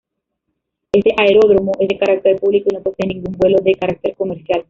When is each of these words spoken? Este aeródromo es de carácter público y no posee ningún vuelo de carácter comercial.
Este 0.93 1.13
aeródromo 1.15 1.73
es 1.79 1.87
de 1.87 1.99
carácter 1.99 2.35
público 2.39 2.69
y 2.71 2.73
no 2.75 2.81
posee 2.81 3.05
ningún 3.05 3.33
vuelo 3.37 3.59
de 3.61 3.75
carácter 3.75 4.15
comercial. 4.15 4.59